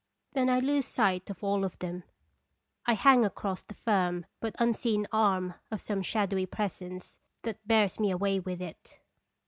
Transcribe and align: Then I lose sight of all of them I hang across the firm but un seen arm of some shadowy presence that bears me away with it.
Then 0.33 0.49
I 0.49 0.57
lose 0.59 0.87
sight 0.87 1.29
of 1.29 1.43
all 1.43 1.63
of 1.63 1.77
them 1.77 2.05
I 2.87 2.93
hang 2.95 3.23
across 3.23 3.61
the 3.61 3.75
firm 3.75 4.25
but 4.39 4.59
un 4.59 4.73
seen 4.73 5.05
arm 5.11 5.53
of 5.69 5.79
some 5.79 6.01
shadowy 6.01 6.47
presence 6.47 7.19
that 7.43 7.67
bears 7.67 7.99
me 7.99 8.09
away 8.09 8.39
with 8.39 8.63
it. 8.63 8.99